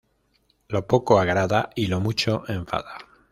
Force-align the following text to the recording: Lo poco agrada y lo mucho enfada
Lo 0.69 0.87
poco 0.87 1.19
agrada 1.19 1.69
y 1.75 1.85
lo 1.85 1.99
mucho 1.99 2.43
enfada 2.47 3.05